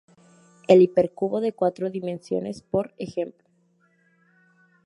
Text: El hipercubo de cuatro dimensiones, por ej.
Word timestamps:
El 0.67 0.81
hipercubo 0.81 1.41
de 1.41 1.53
cuatro 1.53 1.91
dimensiones, 1.91 2.63
por 2.63 2.95
ej. 2.97 3.35